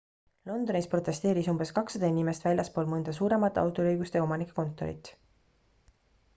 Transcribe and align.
londonis 0.51 0.87
protesteeris 0.93 1.49
umbes 1.53 1.73
200 1.81 2.09
inimest 2.15 2.49
väljaspool 2.49 2.89
mõnda 2.95 3.15
suuremat 3.19 3.61
autoriõiguste 3.65 4.25
omanike 4.29 4.59
kontorit 4.63 5.15